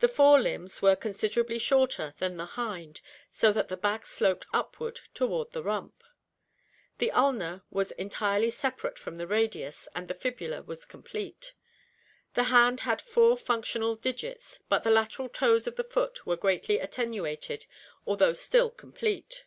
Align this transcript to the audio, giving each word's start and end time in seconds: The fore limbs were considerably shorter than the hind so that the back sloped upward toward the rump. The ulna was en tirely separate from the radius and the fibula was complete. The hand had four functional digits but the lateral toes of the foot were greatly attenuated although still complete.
The 0.00 0.08
fore 0.08 0.38
limbs 0.38 0.82
were 0.82 0.94
considerably 0.94 1.58
shorter 1.58 2.12
than 2.18 2.36
the 2.36 2.44
hind 2.60 3.00
so 3.30 3.52
that 3.54 3.68
the 3.68 3.76
back 3.78 4.04
sloped 4.04 4.44
upward 4.52 5.00
toward 5.14 5.52
the 5.52 5.62
rump. 5.62 6.04
The 6.98 7.10
ulna 7.10 7.64
was 7.70 7.90
en 7.96 8.10
tirely 8.10 8.50
separate 8.50 8.98
from 8.98 9.16
the 9.16 9.26
radius 9.26 9.88
and 9.94 10.08
the 10.08 10.14
fibula 10.14 10.60
was 10.60 10.84
complete. 10.84 11.54
The 12.34 12.44
hand 12.52 12.80
had 12.80 13.00
four 13.00 13.38
functional 13.38 13.94
digits 13.96 14.60
but 14.68 14.82
the 14.82 14.90
lateral 14.90 15.30
toes 15.30 15.66
of 15.66 15.76
the 15.76 15.84
foot 15.84 16.26
were 16.26 16.36
greatly 16.36 16.78
attenuated 16.78 17.64
although 18.06 18.34
still 18.34 18.68
complete. 18.68 19.46